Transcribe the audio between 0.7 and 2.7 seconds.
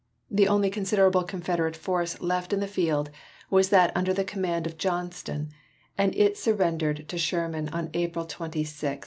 considerable Confederate force left in the